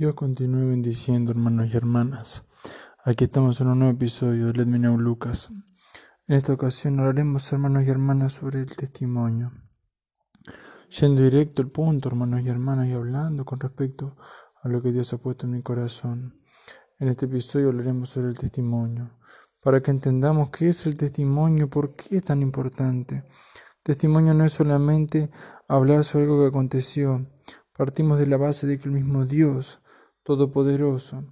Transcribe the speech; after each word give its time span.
Dios 0.00 0.14
continúe 0.14 0.66
bendiciendo, 0.66 1.30
hermanos 1.30 1.68
y 1.70 1.76
hermanas. 1.76 2.46
Aquí 3.04 3.24
estamos 3.24 3.60
en 3.60 3.66
un 3.66 3.80
nuevo 3.80 3.92
episodio 3.92 4.46
de 4.46 4.54
Let 4.54 4.64
Me 4.64 4.78
Know 4.78 4.96
Lucas. 4.96 5.50
En 6.26 6.36
esta 6.36 6.54
ocasión 6.54 6.98
hablaremos, 6.98 7.52
hermanos 7.52 7.84
y 7.84 7.90
hermanas, 7.90 8.32
sobre 8.32 8.60
el 8.60 8.74
testimonio. 8.74 9.52
Yendo 10.88 11.20
directo 11.20 11.60
al 11.60 11.68
punto, 11.68 12.08
hermanos 12.08 12.40
y 12.40 12.48
hermanas, 12.48 12.88
y 12.88 12.92
hablando 12.92 13.44
con 13.44 13.60
respecto 13.60 14.16
a 14.62 14.70
lo 14.70 14.80
que 14.80 14.90
Dios 14.90 15.12
ha 15.12 15.18
puesto 15.18 15.44
en 15.44 15.52
mi 15.52 15.60
corazón. 15.60 16.40
En 16.98 17.08
este 17.08 17.26
episodio 17.26 17.68
hablaremos 17.68 18.08
sobre 18.08 18.28
el 18.28 18.38
testimonio, 18.38 19.18
para 19.62 19.82
que 19.82 19.90
entendamos 19.90 20.48
qué 20.48 20.70
es 20.70 20.86
el 20.86 20.96
testimonio, 20.96 21.68
por 21.68 21.94
qué 21.94 22.16
es 22.16 22.24
tan 22.24 22.40
importante. 22.40 23.24
Testimonio 23.82 24.32
no 24.32 24.46
es 24.46 24.54
solamente 24.54 25.30
hablar 25.68 26.04
sobre 26.04 26.24
algo 26.24 26.40
que 26.40 26.48
aconteció, 26.48 27.26
Partimos 27.80 28.18
de 28.18 28.26
la 28.26 28.36
base 28.36 28.66
de 28.66 28.78
que 28.78 28.90
el 28.90 28.94
mismo 28.94 29.24
Dios 29.24 29.80
Todopoderoso 30.22 31.24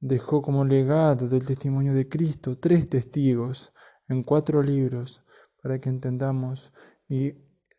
dejó 0.00 0.42
como 0.42 0.64
legado 0.64 1.28
del 1.28 1.44
testimonio 1.44 1.94
de 1.94 2.08
Cristo 2.08 2.58
tres 2.58 2.88
testigos 2.88 3.72
en 4.08 4.22
cuatro 4.22 4.62
libros 4.62 5.22
para 5.62 5.78
que 5.78 5.88
entendamos 5.88 6.72
y 7.08 7.34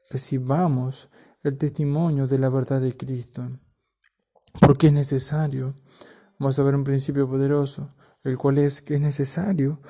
recibamos 0.09 1.09
el 1.43 1.57
testimonio 1.57 2.27
de 2.27 2.37
la 2.37 2.49
verdad 2.49 2.81
de 2.81 2.95
Cristo. 2.95 3.49
Porque 4.59 4.87
es 4.87 4.93
necesario, 4.93 5.75
vamos 6.37 6.59
a 6.59 6.63
ver 6.63 6.75
un 6.75 6.83
principio 6.83 7.27
poderoso, 7.27 7.95
el 8.23 8.37
cual 8.37 8.59
es 8.59 8.81
que 8.81 8.95
es 8.95 9.01
necesario 9.01 9.81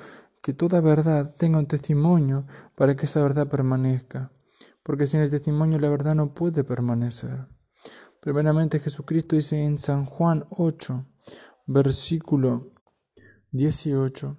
que 0.42 0.54
toda 0.54 0.80
verdad 0.80 1.34
tenga 1.36 1.58
un 1.58 1.66
testimonio 1.66 2.46
para 2.74 2.96
que 2.96 3.06
esa 3.06 3.22
verdad 3.22 3.48
permanezca. 3.48 4.32
Porque 4.82 5.06
sin 5.06 5.20
el 5.20 5.30
testimonio 5.30 5.78
la 5.78 5.88
verdad 5.88 6.14
no 6.14 6.34
puede 6.34 6.64
permanecer. 6.64 7.46
Primeramente 8.22 8.78
Jesucristo 8.78 9.34
dice 9.34 9.64
en 9.64 9.78
San 9.78 10.06
Juan 10.06 10.46
8, 10.50 11.04
versículo 11.66 12.72
18, 13.50 14.36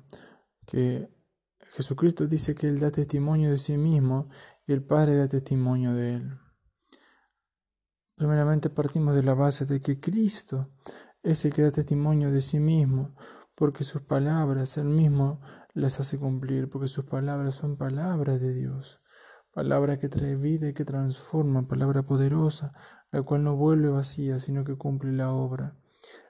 que 0.66 1.10
Jesucristo 1.74 2.26
dice 2.26 2.56
que 2.56 2.70
Él 2.70 2.80
da 2.80 2.92
testimonio 2.92 3.52
de 3.52 3.58
sí 3.58 3.76
mismo 3.76 4.30
y 4.66 4.72
el 4.72 4.86
Padre 4.86 5.18
da 5.18 5.28
testimonio 5.28 5.94
de 5.96 6.14
Él. 6.14 6.40
Primeramente 8.16 8.70
partimos 8.70 9.16
de 9.16 9.24
la 9.24 9.34
base 9.34 9.66
de 9.66 9.82
que 9.82 10.00
Cristo 10.00 10.72
es 11.22 11.44
el 11.44 11.54
que 11.54 11.64
da 11.64 11.72
testimonio 11.72 12.32
de 12.32 12.40
sí 12.40 12.62
mismo, 12.62 13.18
porque 13.54 13.84
sus 13.84 14.02
palabras 14.02 14.78
Él 14.78 14.86
mismo 14.86 15.42
las 15.74 16.00
hace 16.00 16.18
cumplir, 16.18 16.70
porque 16.70 16.88
sus 16.88 17.04
palabras 17.04 17.56
son 17.56 17.76
palabras 17.76 18.40
de 18.40 18.54
Dios, 18.54 19.02
palabra 19.54 19.98
que 19.98 20.08
trae 20.08 20.38
vida 20.38 20.70
y 20.70 20.74
que 20.74 20.86
transforma, 20.86 21.68
palabra 21.68 22.04
poderosa, 22.04 22.74
la 23.14 23.22
cual 23.22 23.44
no 23.44 23.56
vuelve 23.56 23.90
vacía, 23.90 24.40
sino 24.40 24.66
que 24.66 24.76
cumple 24.76 25.14
la 25.14 25.32
obra. 25.32 25.78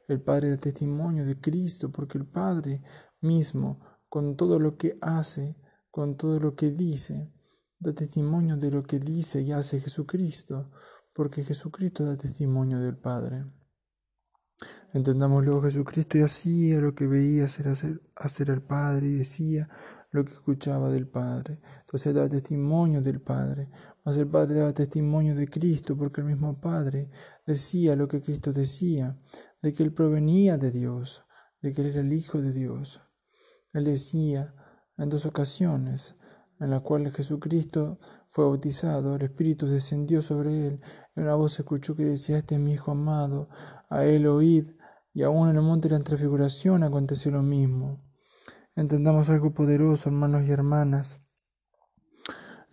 El 0.07 0.21
Padre 0.21 0.49
da 0.49 0.57
testimonio 0.57 1.25
de 1.25 1.39
Cristo, 1.39 1.89
porque 1.89 2.17
el 2.17 2.25
Padre 2.25 2.83
mismo, 3.21 3.79
con 4.09 4.35
todo 4.35 4.59
lo 4.59 4.75
que 4.75 4.97
hace, 5.01 5.55
con 5.89 6.17
todo 6.17 6.41
lo 6.41 6.55
que 6.55 6.71
dice, 6.71 7.31
da 7.79 7.93
testimonio 7.93 8.57
de 8.57 8.69
lo 8.69 8.83
que 8.83 8.99
dice 8.99 9.41
y 9.41 9.53
hace 9.53 9.79
Jesucristo, 9.79 10.71
porque 11.13 11.43
Jesucristo 11.43 12.03
da 12.03 12.17
testimonio 12.17 12.79
del 12.81 12.97
Padre. 12.97 13.45
Entendamos 14.91 15.43
luego 15.45 15.63
Jesucristo 15.63 16.17
y 16.17 16.21
hacía 16.21 16.81
lo 16.81 16.93
que 16.93 17.07
veía 17.07 17.45
hacer, 17.45 17.69
hacer, 17.69 18.01
hacer 18.15 18.51
al 18.51 18.61
Padre 18.61 19.07
y 19.07 19.13
decía 19.19 19.69
lo 20.11 20.25
que 20.25 20.33
escuchaba 20.33 20.89
del 20.89 21.07
Padre. 21.07 21.61
Entonces 21.79 22.13
daba 22.13 22.27
testimonio 22.27 23.01
del 23.01 23.21
Padre. 23.21 23.69
Mas 24.05 24.17
el 24.17 24.27
Padre 24.27 24.59
daba 24.59 24.73
testimonio 24.73 25.35
de 25.35 25.47
Cristo, 25.47 25.95
porque 25.97 26.21
el 26.21 26.27
mismo 26.27 26.59
Padre 26.59 27.09
decía 27.45 27.95
lo 27.95 28.07
que 28.07 28.21
Cristo 28.21 28.51
decía, 28.51 29.17
de 29.61 29.73
que 29.73 29.83
Él 29.83 29.93
provenía 29.93 30.57
de 30.57 30.71
Dios, 30.71 31.25
de 31.61 31.73
que 31.73 31.81
Él 31.81 31.87
era 31.87 32.01
el 32.01 32.11
Hijo 32.11 32.41
de 32.41 32.51
Dios. 32.51 33.01
Él 33.71 33.85
decía 33.85 34.53
en 34.97 35.09
dos 35.09 35.25
ocasiones, 35.25 36.15
en 36.59 36.69
las 36.69 36.81
cuales 36.81 37.13
Jesucristo 37.13 37.99
fue 38.29 38.45
bautizado, 38.45 39.15
el 39.15 39.21
Espíritu 39.21 39.67
descendió 39.67 40.21
sobre 40.21 40.67
Él, 40.67 40.81
y 41.15 41.21
una 41.21 41.35
voz 41.35 41.59
escuchó 41.59 41.95
que 41.95 42.03
decía, 42.03 42.37
este 42.37 42.55
es 42.55 42.61
mi 42.61 42.73
Hijo 42.73 42.91
amado, 42.91 43.49
a 43.89 44.05
Él 44.05 44.27
oíd, 44.27 44.71
y 45.13 45.23
aún 45.23 45.49
en 45.49 45.57
el 45.57 45.61
monte 45.61 45.87
de 45.87 45.97
la 45.97 46.03
transfiguración 46.03 46.83
aconteció 46.83 47.31
lo 47.31 47.43
mismo. 47.43 48.03
Entendamos 48.75 49.29
algo 49.29 49.53
poderoso, 49.53 50.09
hermanos 50.09 50.45
y 50.45 50.51
hermanas. 50.51 51.22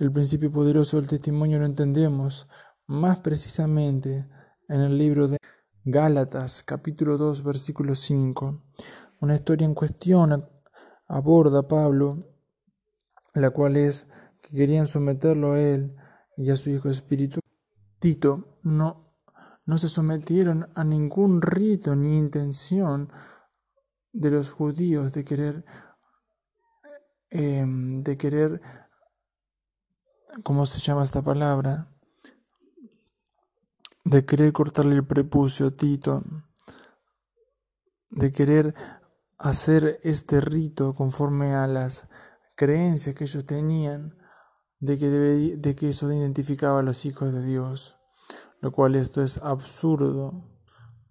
El 0.01 0.11
principio 0.11 0.51
poderoso 0.51 0.97
del 0.97 1.09
testimonio 1.09 1.59
lo 1.59 1.67
entendemos 1.67 2.49
más 2.87 3.19
precisamente 3.19 4.27
en 4.67 4.81
el 4.81 4.97
libro 4.97 5.29
de 5.29 5.37
Gálatas, 5.85 6.63
capítulo 6.63 7.19
2, 7.19 7.45
versículo 7.45 7.95
5. 7.95 8.63
Una 9.21 9.35
historia 9.35 9.67
en 9.67 9.75
cuestión 9.75 10.49
aborda 11.07 11.69
Pablo, 11.69 12.33
la 13.35 13.51
cual 13.51 13.77
es 13.77 14.09
que 14.41 14.57
querían 14.57 14.87
someterlo 14.87 15.53
a 15.53 15.61
él 15.61 15.95
y 16.39 16.49
a 16.49 16.57
su 16.57 16.71
hijo 16.71 16.89
espíritu. 16.89 17.41
Tito 17.99 18.57
no, 18.63 19.19
no 19.67 19.77
se 19.77 19.89
sometieron 19.89 20.71
a 20.75 20.83
ningún 20.83 21.43
rito 21.43 21.95
ni 21.95 22.17
intención 22.17 23.13
de 24.15 24.31
los 24.31 24.51
judíos 24.51 25.13
de 25.13 25.27
querer 25.27 25.67
em, 27.29 28.03
de 28.03 28.17
querer 28.17 28.63
¿cómo 30.43 30.67
se 30.67 30.81
llama 30.81 31.03
esta 31.03 31.23
palabra? 31.23 31.89
De 34.05 34.25
querer 34.25 34.53
cortarle 34.53 34.95
el 34.95 35.07
prepucio 35.07 35.69
a 35.69 35.71
Tito, 35.73 36.23
de 38.11 38.33
querer 38.33 38.75
hacer 39.39 40.01
este 40.03 40.41
rito 40.41 40.95
conforme 40.95 41.55
a 41.55 41.67
las 41.67 42.09
creencias 42.57 43.15
que 43.15 43.25
ellos 43.25 43.47
tenían 43.47 44.17
de 44.79 44.99
que, 44.99 45.09
de 45.09 45.75
que 45.75 45.91
eso 45.91 46.11
identificaba 46.13 46.81
a 46.81 46.83
los 46.83 47.05
hijos 47.05 47.33
de 47.33 47.43
Dios, 47.45 47.99
lo 48.61 48.73
cual 48.73 48.95
esto 48.95 49.23
es 49.23 49.39
absurdo, 49.39 50.49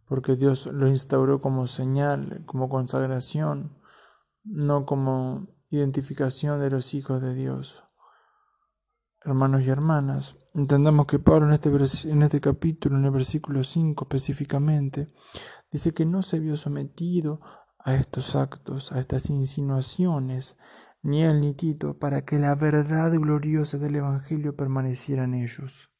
porque 0.07 0.35
Dios 0.35 0.65
lo 0.67 0.87
instauró 0.87 1.41
como 1.41 1.67
señal, 1.67 2.43
como 2.45 2.69
consagración, 2.69 3.77
no 4.43 4.85
como 4.85 5.47
identificación 5.69 6.59
de 6.59 6.71
los 6.71 6.93
hijos 6.95 7.21
de 7.21 7.35
Dios 7.35 7.88
hermanos 9.23 9.63
y 9.63 9.69
hermanas, 9.69 10.37
entendamos 10.53 11.05
que 11.05 11.19
Pablo 11.19 11.47
en 11.47 11.53
este, 11.53 12.09
en 12.09 12.21
este 12.21 12.39
capítulo, 12.39 12.97
en 12.97 13.05
el 13.05 13.11
versículo 13.11 13.63
5 13.63 14.05
específicamente, 14.05 15.11
dice 15.71 15.93
que 15.93 16.05
no 16.05 16.21
se 16.21 16.39
vio 16.39 16.55
sometido 16.55 17.41
a 17.79 17.95
estos 17.95 18.35
actos, 18.35 18.91
a 18.91 18.99
estas 18.99 19.29
insinuaciones, 19.29 20.57
ni 21.01 21.23
él 21.23 21.41
ni 21.41 21.53
Tito, 21.53 21.97
para 21.97 22.25
que 22.25 22.37
la 22.37 22.55
verdad 22.55 23.13
gloriosa 23.13 23.77
del 23.77 23.95
Evangelio 23.95 24.55
permaneciera 24.55 25.23
en 25.23 25.35
ellos. 25.35 25.91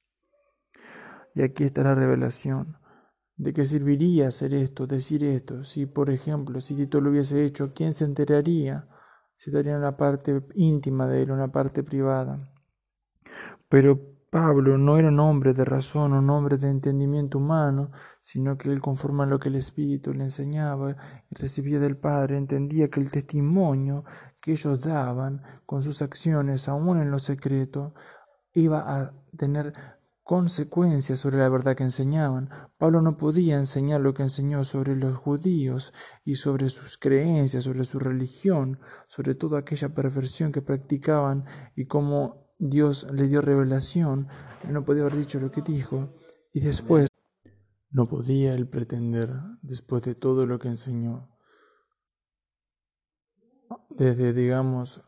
Y 1.35 1.41
aquí 1.41 1.63
está 1.63 1.83
la 1.83 1.95
revelación. 1.95 2.77
¿De 3.37 3.53
qué 3.53 3.63
serviría 3.63 4.27
hacer 4.27 4.53
esto, 4.53 4.87
decir 4.87 5.23
esto? 5.23 5.63
Si, 5.63 5.85
por 5.85 6.09
ejemplo, 6.09 6.59
si 6.59 6.75
Tito 6.75 6.99
lo 6.99 7.11
hubiese 7.11 7.45
hecho, 7.45 7.73
¿quién 7.73 7.93
se 7.93 8.03
enteraría? 8.03 8.89
Se 9.37 9.51
daría 9.51 9.77
una 9.77 9.95
parte 9.95 10.45
íntima 10.55 11.07
de 11.07 11.23
él, 11.23 11.31
una 11.31 11.49
parte 11.49 11.81
privada. 11.81 12.51
Pero 13.69 13.99
Pablo 14.29 14.77
no 14.77 14.97
era 14.97 15.07
un 15.07 15.19
hombre 15.19 15.53
de 15.53 15.65
razón, 15.65 16.13
un 16.13 16.29
hombre 16.29 16.57
de 16.57 16.69
entendimiento 16.69 17.39
humano, 17.39 17.91
sino 18.21 18.57
que 18.57 18.71
él, 18.71 18.79
conforme 18.79 19.23
a 19.23 19.25
lo 19.25 19.39
que 19.39 19.49
el 19.49 19.55
Espíritu 19.55 20.13
le 20.13 20.25
enseñaba 20.25 20.95
y 21.29 21.35
recibía 21.35 21.79
del 21.79 21.97
Padre, 21.97 22.37
entendía 22.37 22.89
que 22.89 22.99
el 22.99 23.09
testimonio 23.09 24.03
que 24.39 24.51
ellos 24.51 24.81
daban 24.81 25.41
con 25.65 25.81
sus 25.81 26.01
acciones, 26.01 26.67
aún 26.67 26.99
en 26.99 27.09
lo 27.09 27.19
secreto, 27.19 27.93
iba 28.53 29.01
a 29.01 29.13
tener 29.35 29.73
consecuencias 30.23 31.17
sobre 31.17 31.39
la 31.39 31.49
verdad 31.49 31.75
que 31.75 31.83
enseñaban. 31.83 32.49
Pablo 32.77 33.01
no 33.01 33.17
podía 33.17 33.57
enseñar 33.57 34.01
lo 34.01 34.13
que 34.13 34.21
enseñó 34.21 34.63
sobre 34.63 34.95
los 34.95 35.17
judíos 35.17 35.91
y 36.23 36.35
sobre 36.35 36.69
sus 36.69 36.99
creencias, 36.99 37.63
sobre 37.63 37.83
su 37.83 37.97
religión, 37.97 38.79
sobre 39.07 39.33
toda 39.33 39.57
aquella 39.57 39.89
perversión 39.89 40.51
que 40.51 40.61
practicaban 40.61 41.45
y 41.75 41.85
cómo 41.85 42.48
Dios 42.59 43.07
le 43.11 43.27
dio 43.27 43.41
revelación, 43.41 44.27
no 44.67 44.83
podía 44.83 45.03
haber 45.03 45.15
dicho 45.15 45.39
lo 45.39 45.49
que 45.49 45.61
dijo, 45.61 46.13
y 46.51 46.59
después 46.59 47.07
no 47.89 48.07
podía 48.07 48.53
él 48.53 48.67
pretender, 48.67 49.33
después 49.61 50.03
de 50.03 50.13
todo 50.13 50.45
lo 50.45 50.59
que 50.59 50.67
enseñó, 50.67 51.29
desde, 53.89 54.33
digamos, 54.33 55.01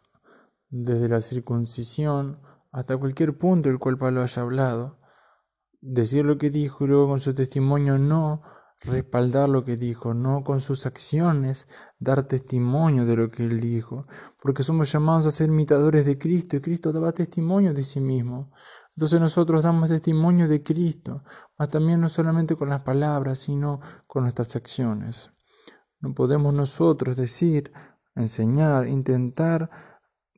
desde 0.70 1.10
la 1.10 1.20
circuncisión 1.20 2.38
hasta 2.72 2.98
cualquier 2.98 3.38
punto 3.38 3.70
el 3.70 3.80
cual 3.80 3.98
Pablo 3.98 4.22
haya 4.22 4.42
hablado, 4.42 5.00
decir 5.82 6.26
lo 6.26 6.38
que 6.38 6.52
dijo 6.52 6.86
y 6.86 6.88
luego 6.88 7.10
con 7.10 7.20
su 7.20 7.36
testimonio 7.36 7.98
no 7.98 8.44
respaldar 8.84 9.48
lo 9.48 9.64
que 9.64 9.78
dijo, 9.78 10.14
no 10.14 10.44
con 10.44 10.60
sus 10.60 10.86
acciones 10.86 11.68
dar 12.00 12.24
testimonio 12.24 13.06
de 13.06 13.16
lo 13.16 13.30
que 13.30 13.46
él 13.46 13.60
dijo, 13.60 14.08
porque 14.42 14.64
somos 14.64 14.92
llamados 14.92 15.26
a 15.28 15.32
ser 15.32 15.50
imitadores 15.50 16.06
de 16.06 16.18
Cristo 16.18 16.56
y 16.56 16.62
Cristo 16.62 16.92
daba 16.92 17.12
testimonio 17.12 17.74
de 17.74 17.84
sí 17.84 18.00
mismo. 18.00 18.52
Entonces 18.96 19.20
nosotros 19.20 19.64
damos 19.64 19.90
testimonio 19.90 20.48
de 20.48 20.64
Cristo, 20.64 21.24
mas 21.58 21.70
también 21.70 22.02
no 22.02 22.10
solamente 22.10 22.56
con 22.56 22.70
las 22.70 22.82
palabras, 22.82 23.40
sino 23.40 23.80
con 24.08 24.24
nuestras 24.24 24.56
acciones. 24.56 25.32
No 26.00 26.14
podemos 26.14 26.54
nosotros 26.54 27.16
decir, 27.16 27.72
enseñar, 28.16 28.88
intentar 28.88 29.70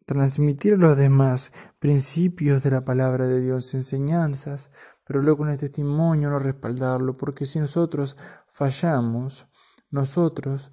transmitir 0.06 0.74
a 0.74 0.78
los 0.78 0.98
demás 0.98 1.52
principios 1.80 2.64
de 2.64 2.72
la 2.72 2.84
palabra 2.84 3.28
de 3.28 3.42
Dios, 3.42 3.74
enseñanzas, 3.74 4.72
pero 5.06 5.22
luego 5.22 5.48
el 5.48 5.58
testimonio 5.58 6.30
no 6.30 6.40
respaldarlo, 6.40 7.18
porque 7.18 7.46
si 7.46 7.60
nosotros 7.60 8.18
fallamos, 8.48 9.48
nosotros 9.90 10.72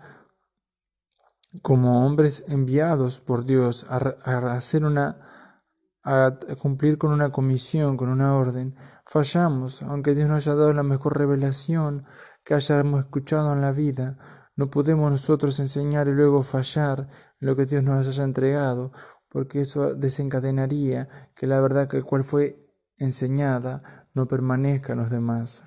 como 1.62 2.06
hombres 2.06 2.44
enviados 2.46 3.20
por 3.20 3.44
Dios 3.44 3.84
a, 3.88 3.96
hacer 4.54 4.84
una 4.84 5.26
a 6.02 6.38
cumplir 6.58 6.96
con 6.96 7.12
una 7.12 7.30
comisión, 7.30 7.96
con 7.96 8.08
una 8.08 8.34
orden, 8.34 8.76
fallamos, 9.04 9.82
aunque 9.82 10.14
Dios 10.14 10.28
nos 10.28 10.46
haya 10.46 10.56
dado 10.56 10.72
la 10.72 10.82
mejor 10.82 11.18
revelación 11.18 12.06
que 12.44 12.54
hayamos 12.54 13.00
escuchado 13.00 13.52
en 13.52 13.60
la 13.60 13.72
vida, 13.72 14.16
no 14.56 14.70
podemos 14.70 15.10
nosotros 15.10 15.58
enseñar 15.58 16.08
y 16.08 16.12
luego 16.12 16.42
fallar 16.42 17.08
en 17.40 17.48
lo 17.48 17.56
que 17.56 17.66
Dios 17.66 17.82
nos 17.82 18.06
haya 18.06 18.24
entregado, 18.24 18.92
porque 19.28 19.62
eso 19.62 19.94
desencadenaría 19.94 21.30
que 21.34 21.46
la 21.46 21.60
verdad 21.60 21.88
que 21.88 21.96
el 21.96 22.04
cual 22.04 22.24
fue 22.24 22.66
enseñada 22.96 23.99
no 24.14 24.26
permanezca 24.26 24.94
los 24.94 25.10
demás 25.10 25.64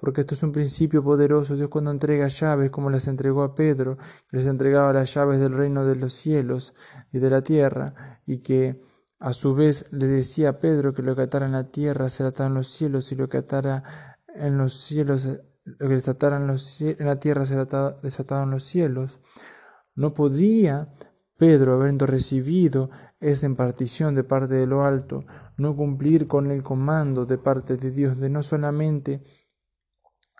porque 0.00 0.20
esto 0.20 0.34
es 0.34 0.42
un 0.44 0.52
principio 0.52 1.02
poderoso. 1.02 1.56
Dios 1.56 1.68
cuando 1.68 1.90
entrega 1.90 2.28
llaves, 2.28 2.70
como 2.70 2.88
las 2.88 3.08
entregó 3.08 3.42
a 3.42 3.54
Pedro, 3.54 3.98
que 4.30 4.36
les 4.36 4.46
entregaba 4.46 4.92
las 4.92 5.12
llaves 5.12 5.40
del 5.40 5.52
reino 5.52 5.84
de 5.84 5.96
los 5.96 6.12
cielos 6.12 6.74
y 7.12 7.18
de 7.18 7.30
la 7.30 7.42
tierra, 7.42 8.20
y 8.24 8.38
que 8.38 8.80
a 9.18 9.32
su 9.32 9.54
vez 9.54 9.86
le 9.90 10.06
decía 10.06 10.50
a 10.50 10.58
Pedro 10.60 10.94
que 10.94 11.02
lo 11.02 11.16
que 11.16 11.22
atara 11.22 11.46
en 11.46 11.52
la 11.52 11.72
tierra 11.72 12.08
será 12.08 12.28
atado 12.28 12.48
en 12.48 12.54
los 12.54 12.68
cielos, 12.68 13.10
y 13.10 13.16
lo 13.16 13.28
que 13.28 13.38
atara 13.38 14.18
en 14.36 14.56
los 14.56 14.74
cielos, 14.74 15.28
lo 15.64 15.88
que 15.88 15.94
desatara 15.94 16.36
en, 16.36 17.06
la 17.06 17.18
tierra 17.18 17.44
será 17.44 17.64
desatado 18.00 18.44
en 18.44 18.50
los 18.50 18.62
cielos. 18.62 19.20
No 19.96 20.14
podía 20.14 20.94
Pedro, 21.36 21.80
habiendo 21.80 22.06
recibido 22.06 22.90
esa 23.20 23.46
impartición 23.46 24.14
de 24.14 24.24
parte 24.24 24.54
de 24.54 24.66
lo 24.66 24.84
alto, 24.84 25.24
no 25.56 25.76
cumplir 25.76 26.26
con 26.26 26.50
el 26.50 26.62
comando 26.62 27.26
de 27.26 27.38
parte 27.38 27.76
de 27.76 27.90
Dios 27.90 28.18
de 28.18 28.30
no 28.30 28.42
solamente 28.42 29.22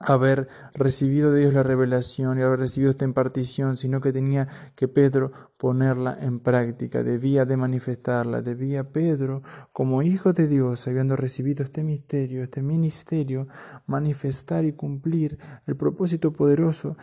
haber 0.00 0.48
recibido 0.74 1.32
de 1.32 1.40
Dios 1.40 1.54
la 1.54 1.62
revelación 1.62 2.38
y 2.38 2.42
haber 2.42 2.60
recibido 2.60 2.90
esta 2.90 3.04
impartición, 3.04 3.76
sino 3.76 4.00
que 4.00 4.12
tenía 4.12 4.46
que 4.76 4.86
Pedro 4.86 5.32
ponerla 5.56 6.16
en 6.20 6.40
práctica, 6.40 7.02
debía 7.02 7.44
de 7.44 7.56
manifestarla, 7.56 8.42
debía 8.42 8.92
Pedro, 8.92 9.42
como 9.72 10.02
hijo 10.02 10.32
de 10.32 10.46
Dios, 10.46 10.86
habiendo 10.86 11.16
recibido 11.16 11.64
este 11.64 11.82
misterio, 11.82 12.44
este 12.44 12.62
ministerio, 12.62 13.48
manifestar 13.86 14.64
y 14.64 14.72
cumplir 14.72 15.38
el 15.66 15.76
propósito 15.76 16.32
poderoso, 16.32 16.96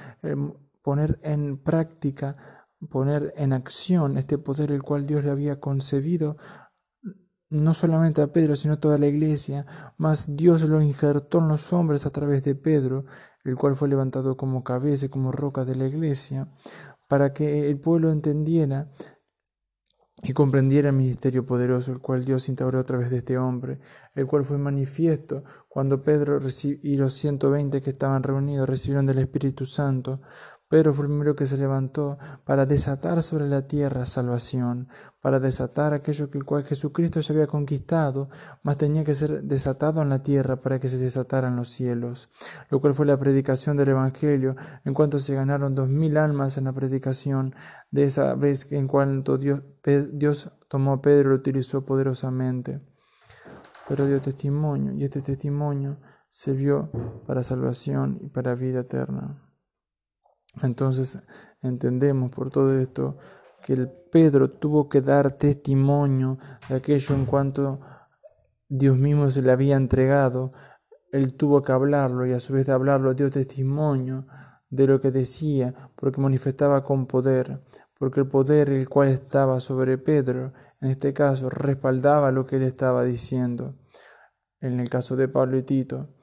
poner 0.81 1.19
en 1.21 1.57
práctica, 1.57 2.64
poner 2.89 3.33
en 3.37 3.53
acción 3.53 4.17
este 4.17 4.37
poder 4.37 4.71
el 4.71 4.83
cual 4.83 5.05
Dios 5.05 5.23
le 5.23 5.31
había 5.31 5.59
concebido 5.59 6.37
no 7.49 7.73
solamente 7.73 8.21
a 8.21 8.27
Pedro, 8.27 8.55
sino 8.55 8.75
a 8.75 8.79
toda 8.79 8.97
la 8.97 9.07
iglesia, 9.07 9.65
mas 9.97 10.35
Dios 10.35 10.63
lo 10.63 10.81
injertó 10.81 11.39
en 11.39 11.47
los 11.47 11.71
hombres 11.73 12.05
a 12.05 12.09
través 12.09 12.43
de 12.43 12.55
Pedro, 12.55 13.05
el 13.43 13.55
cual 13.55 13.75
fue 13.75 13.87
levantado 13.87 14.35
como 14.35 14.63
cabeza 14.63 15.05
y 15.05 15.09
como 15.09 15.31
roca 15.31 15.63
de 15.63 15.75
la 15.75 15.87
iglesia, 15.87 16.49
para 17.07 17.33
que 17.33 17.69
el 17.69 17.79
pueblo 17.79 18.11
entendiera 18.11 18.91
y 20.23 20.33
comprendiera 20.33 20.89
el 20.89 20.95
ministerio 20.95 21.45
poderoso, 21.45 21.91
el 21.91 21.99
cual 21.99 22.25
Dios 22.25 22.49
instauró 22.49 22.79
a 22.79 22.83
través 22.83 23.11
de 23.11 23.17
este 23.17 23.37
hombre, 23.37 23.79
el 24.15 24.25
cual 24.25 24.43
fue 24.43 24.57
manifiesto 24.57 25.43
cuando 25.67 26.01
Pedro 26.01 26.39
y 26.81 26.97
los 26.97 27.13
ciento 27.13 27.51
veinte 27.51 27.81
que 27.81 27.91
estaban 27.91 28.23
reunidos 28.23 28.67
recibieron 28.67 29.05
del 29.05 29.19
Espíritu 29.19 29.65
Santo, 29.65 30.21
Pedro 30.67 30.93
fue 30.93 31.05
el 31.05 31.11
primero 31.11 31.35
que 31.35 31.45
se 31.45 31.57
levantó 31.57 32.17
para 32.43 32.65
desatar 32.65 33.21
sobre 33.21 33.47
la 33.47 33.67
tierra 33.67 34.07
salvación, 34.07 34.87
para 35.21 35.39
desatar 35.39 35.93
aquello 35.93 36.31
que 36.31 36.39
el 36.39 36.43
cual 36.43 36.63
Jesucristo 36.63 37.19
ya 37.19 37.33
había 37.35 37.45
conquistado, 37.45 38.29
mas 38.63 38.77
tenía 38.77 39.03
que 39.03 39.13
ser 39.13 39.43
desatado 39.43 40.01
en 40.01 40.09
la 40.09 40.23
tierra 40.23 40.61
para 40.61 40.79
que 40.79 40.89
se 40.89 40.97
desataran 40.97 41.55
los 41.55 41.69
cielos, 41.69 42.31
lo 42.71 42.81
cual 42.81 42.95
fue 42.95 43.05
la 43.05 43.19
predicación 43.19 43.77
del 43.77 43.89
Evangelio, 43.89 44.55
en 44.83 44.95
cuanto 44.95 45.19
se 45.19 45.35
ganaron 45.35 45.75
dos 45.75 45.87
mil 45.87 46.17
almas 46.17 46.57
en 46.57 46.63
la 46.63 46.73
predicación 46.73 47.53
de 47.91 48.05
esa 48.05 48.33
vez 48.33 48.71
en 48.71 48.87
cuanto 48.87 49.37
Dios, 49.37 49.61
Dios 50.13 50.51
tomó 50.67 50.93
a 50.93 51.01
Pedro 51.01 51.29
y 51.29 51.31
lo 51.33 51.35
utilizó 51.35 51.85
poderosamente. 51.85 52.81
Pero 53.87 54.07
dio 54.07 54.19
testimonio, 54.19 54.93
y 54.93 55.03
este 55.03 55.21
testimonio 55.21 55.99
se 56.31 56.53
vio 56.53 56.89
para 57.27 57.43
salvación 57.43 58.17
y 58.19 58.29
para 58.29 58.55
vida 58.55 58.79
eterna. 58.79 59.44
Entonces 60.61 61.19
entendemos 61.61 62.31
por 62.31 62.49
todo 62.49 62.77
esto 62.79 63.17
que 63.63 63.73
el 63.73 63.89
Pedro 64.11 64.51
tuvo 64.51 64.87
que 64.87 65.01
dar 65.01 65.31
testimonio 65.33 66.37
de 66.69 66.75
aquello 66.75 67.15
en 67.15 67.25
cuanto 67.25 67.79
Dios 68.67 68.97
mismo 68.97 69.29
se 69.31 69.41
le 69.41 69.51
había 69.51 69.75
entregado. 69.75 70.51
Él 71.11 71.35
tuvo 71.35 71.61
que 71.61 71.71
hablarlo 71.71 72.25
y 72.25 72.33
a 72.33 72.39
su 72.39 72.53
vez 72.53 72.65
de 72.65 72.73
hablarlo 72.73 73.13
dio 73.13 73.29
testimonio 73.29 74.27
de 74.69 74.87
lo 74.87 75.01
que 75.01 75.11
decía 75.11 75.73
porque 75.95 76.21
manifestaba 76.21 76.83
con 76.83 77.07
poder, 77.07 77.61
porque 77.97 78.19
el 78.21 78.27
poder 78.27 78.69
el 78.69 78.89
cual 78.89 79.09
estaba 79.09 79.59
sobre 79.59 79.97
Pedro, 79.97 80.53
en 80.81 80.89
este 80.89 81.13
caso, 81.13 81.49
respaldaba 81.49 82.31
lo 82.31 82.45
que 82.45 82.57
él 82.57 82.63
estaba 82.63 83.03
diciendo. 83.03 83.75
En 84.59 84.79
el 84.79 84.89
caso 84.89 85.15
de 85.15 85.27
Pablo 85.27 85.57
y 85.57 85.63
Tito, 85.63 86.14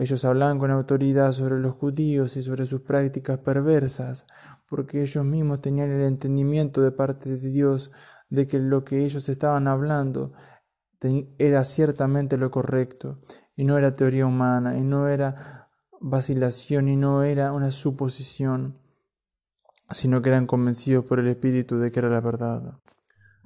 ellos 0.00 0.24
hablaban 0.24 0.58
con 0.58 0.70
autoridad 0.70 1.30
sobre 1.32 1.58
los 1.60 1.74
judíos 1.74 2.34
y 2.38 2.42
sobre 2.42 2.64
sus 2.64 2.80
prácticas 2.80 3.38
perversas, 3.40 4.26
porque 4.66 5.02
ellos 5.02 5.26
mismos 5.26 5.60
tenían 5.60 5.90
el 5.90 6.00
entendimiento 6.00 6.80
de 6.80 6.90
parte 6.90 7.36
de 7.36 7.50
Dios 7.50 7.90
de 8.30 8.46
que 8.46 8.58
lo 8.58 8.82
que 8.82 9.04
ellos 9.04 9.28
estaban 9.28 9.68
hablando 9.68 10.32
era 11.36 11.64
ciertamente 11.64 12.38
lo 12.38 12.50
correcto, 12.50 13.20
y 13.54 13.64
no 13.64 13.76
era 13.76 13.94
teoría 13.94 14.24
humana, 14.24 14.78
y 14.78 14.84
no 14.84 15.06
era 15.06 15.68
vacilación, 16.00 16.88
y 16.88 16.96
no 16.96 17.22
era 17.22 17.52
una 17.52 17.70
suposición, 17.70 18.78
sino 19.90 20.22
que 20.22 20.30
eran 20.30 20.46
convencidos 20.46 21.04
por 21.04 21.18
el 21.18 21.28
Espíritu 21.28 21.76
de 21.76 21.90
que 21.90 21.98
era 21.98 22.08
la 22.08 22.22
verdad. 22.22 22.80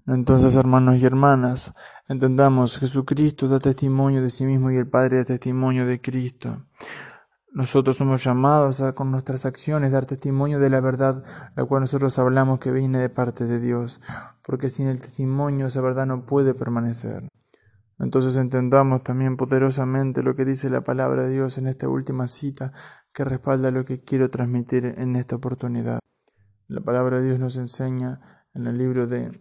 Entonces, 0.06 0.54
hermanos 0.56 0.96
y 0.98 1.06
hermanas, 1.06 1.72
entendamos, 2.08 2.78
Jesucristo 2.78 3.48
da 3.48 3.58
testimonio 3.58 4.20
de 4.20 4.28
sí 4.28 4.44
mismo 4.44 4.70
y 4.70 4.76
el 4.76 4.86
Padre 4.86 5.18
da 5.18 5.24
testimonio 5.24 5.86
de 5.86 6.00
Cristo. 6.02 6.66
Nosotros 7.54 7.96
somos 7.96 8.22
llamados 8.22 8.82
a 8.82 8.94
con 8.94 9.10
nuestras 9.10 9.46
acciones 9.46 9.92
dar 9.92 10.04
testimonio 10.04 10.58
de 10.58 10.68
la 10.68 10.80
verdad, 10.80 11.24
la 11.56 11.64
cual 11.64 11.82
nosotros 11.82 12.18
hablamos 12.18 12.58
que 12.58 12.70
viene 12.70 12.98
de 12.98 13.08
parte 13.08 13.46
de 13.46 13.60
Dios, 13.60 14.02
porque 14.42 14.68
sin 14.68 14.88
el 14.88 15.00
testimonio 15.00 15.68
esa 15.68 15.80
verdad 15.80 16.04
no 16.04 16.26
puede 16.26 16.52
permanecer. 16.52 17.28
Entonces 17.98 18.36
entendamos 18.36 19.04
también 19.04 19.38
poderosamente 19.38 20.22
lo 20.22 20.34
que 20.34 20.44
dice 20.44 20.68
la 20.68 20.82
palabra 20.82 21.22
de 21.22 21.32
Dios 21.32 21.56
en 21.56 21.68
esta 21.68 21.88
última 21.88 22.26
cita 22.26 22.72
que 23.12 23.24
respalda 23.24 23.70
lo 23.70 23.86
que 23.86 24.02
quiero 24.02 24.28
transmitir 24.28 24.84
en 24.98 25.16
esta 25.16 25.36
oportunidad. 25.36 26.00
La 26.66 26.82
palabra 26.82 27.20
de 27.20 27.26
Dios 27.28 27.38
nos 27.38 27.56
enseña 27.56 28.44
en 28.52 28.66
el 28.66 28.76
libro 28.76 29.06
de 29.06 29.40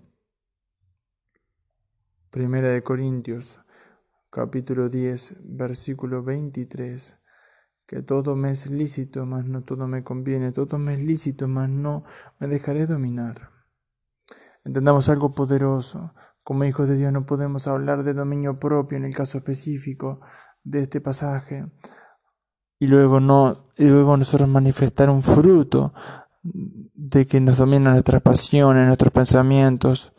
Primera 2.34 2.70
de 2.70 2.82
Corintios, 2.82 3.62
capítulo 4.32 4.90
10, 4.90 5.36
versículo 5.44 6.24
23, 6.24 7.16
que 7.86 8.02
todo 8.02 8.36
me 8.36 8.50
es 8.50 8.72
lícito, 8.72 9.28
mas 9.28 9.46
no 9.46 9.62
todo 9.62 9.88
me 9.88 10.04
conviene, 10.04 10.52
todo 10.52 10.80
me 10.80 10.96
es 10.96 11.00
lícito, 11.00 11.48
mas 11.48 11.70
no 11.70 12.06
me 12.40 12.48
dejaré 12.48 12.88
dominar. 12.88 13.52
Entendamos 14.66 15.10
algo 15.10 15.36
poderoso. 15.36 16.16
Como 16.42 16.64
hijos 16.64 16.90
de 16.90 16.98
Dios 16.98 17.14
no 17.14 17.24
podemos 17.28 17.68
hablar 17.68 18.04
de 18.04 18.16
dominio 18.16 18.58
propio 18.58 18.98
en 18.98 19.06
el 19.06 19.14
caso 19.14 19.38
específico 19.38 20.20
de 20.64 20.80
este 20.80 21.02
pasaje 21.02 21.68
y 22.80 22.88
luego 22.88 23.20
no 23.20 23.70
y 23.78 23.86
luego 23.86 24.18
nosotros 24.18 24.50
manifestar 24.50 25.12
un 25.12 25.22
fruto 25.22 25.94
de 26.42 27.28
que 27.28 27.40
nos 27.40 27.60
dominan 27.60 27.94
nuestras 27.94 28.24
pasiones, 28.24 28.88
nuestros 28.88 29.14
pensamientos, 29.14 30.14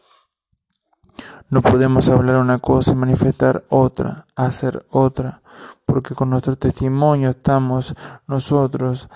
no 1.54 1.62
podemos 1.62 2.11
hablar 2.11 2.38
una 2.38 2.58
cosa 2.58 2.90
y 2.90 2.96
manifestar 2.96 3.62
otra, 3.68 4.26
hacer 4.34 4.84
otra, 4.90 5.40
porque 5.87 6.12
con 6.12 6.30
nuestro 6.30 6.58
testimonio 6.58 7.30
estamos 7.30 7.94
nosotros, 8.26 9.08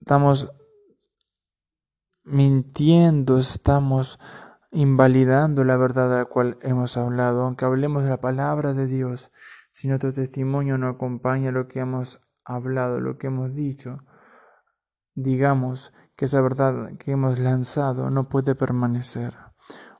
estamos 0.00 0.50
mintiendo, 2.24 3.36
estamos 3.36 4.18
invalidando 4.70 5.62
la 5.62 5.76
verdad 5.76 6.08
de 6.08 6.16
la 6.16 6.24
cual 6.24 6.56
hemos 6.62 6.96
hablado, 6.96 7.42
aunque 7.42 7.66
hablemos 7.66 8.02
de 8.04 8.08
la 8.08 8.20
palabra 8.22 8.72
de 8.72 8.86
Dios, 8.86 9.30
si 9.70 9.88
nuestro 9.88 10.14
testimonio 10.14 10.78
no 10.78 10.88
acompaña 10.88 11.52
lo 11.52 11.68
que 11.68 11.80
hemos 11.80 12.22
hablado, 12.46 12.98
lo 12.98 13.18
que 13.18 13.26
hemos 13.26 13.54
dicho, 13.54 13.98
digamos 15.14 15.92
que 16.16 16.24
esa 16.24 16.40
verdad 16.40 16.96
que 16.96 17.12
hemos 17.12 17.38
lanzado 17.38 18.08
no 18.08 18.30
puede 18.30 18.54
permanecer 18.54 19.34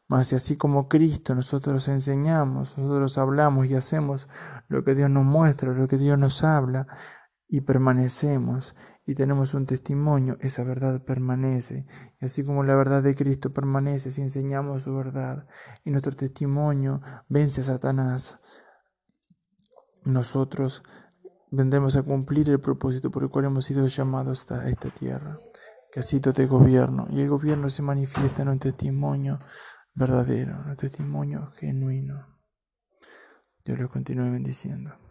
Mas 0.08 0.32
así 0.32 0.56
como 0.56 0.88
Cristo 0.88 1.34
nosotros 1.34 1.88
enseñamos, 1.88 2.78
nosotros 2.78 3.18
hablamos 3.18 3.66
y 3.66 3.74
hacemos 3.74 4.28
lo 4.68 4.84
que 4.84 4.94
Dios 4.94 5.10
nos 5.10 5.24
muestra, 5.24 5.72
lo 5.72 5.88
que 5.88 5.98
Dios 5.98 6.18
nos 6.18 6.44
habla, 6.44 6.86
y 7.48 7.60
permanecemos 7.60 8.74
y 9.06 9.14
tenemos 9.14 9.54
un 9.54 9.66
testimonio, 9.66 10.36
esa 10.40 10.64
verdad 10.64 11.04
permanece. 11.04 11.86
Y 12.20 12.24
así 12.24 12.44
como 12.44 12.64
la 12.64 12.74
verdad 12.74 13.02
de 13.02 13.14
Cristo 13.14 13.52
permanece 13.52 14.10
si 14.10 14.20
enseñamos 14.20 14.82
su 14.82 14.96
verdad 14.96 15.46
y 15.84 15.90
nuestro 15.90 16.12
testimonio 16.12 17.00
vence 17.28 17.60
a 17.60 17.64
Satanás, 17.64 18.40
nosotros 20.04 20.82
vendremos 21.52 21.96
a 21.96 22.02
cumplir 22.02 22.50
el 22.50 22.60
propósito 22.60 23.10
por 23.10 23.22
el 23.22 23.30
cual 23.30 23.44
hemos 23.44 23.64
sido 23.64 23.86
llamados 23.86 24.50
a 24.50 24.68
esta 24.68 24.90
tierra, 24.90 25.38
que 25.92 26.00
ha 26.00 26.02
sido 26.02 26.32
de 26.32 26.46
gobierno. 26.46 27.06
Y 27.10 27.20
el 27.20 27.28
gobierno 27.28 27.70
se 27.70 27.82
manifiesta 27.82 28.42
en 28.42 28.48
un 28.48 28.58
testimonio 28.58 29.38
verdadero, 29.96 30.76
testimonio 30.76 31.50
genuino. 31.58 32.26
Dios 33.64 33.78
lo 33.78 33.88
continúe 33.88 34.30
bendiciendo. 34.30 35.05